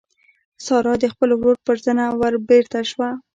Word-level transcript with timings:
سارا 0.65 0.93
د 1.01 1.03
خپل 1.13 1.29
ورور 1.33 1.57
پر 1.65 1.75
زنه 1.85 2.05
وربېرته 2.19 2.79
شوه. 2.89 3.09